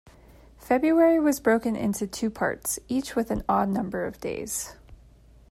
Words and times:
February 0.57 1.19
was 1.19 1.39
broken 1.39 1.75
into 1.75 2.07
two 2.07 2.31
parts, 2.31 2.79
each 2.87 3.15
with 3.15 3.29
an 3.29 3.43
odd 3.47 3.69
number 3.69 4.03
of 4.07 4.19
days. 4.19 4.75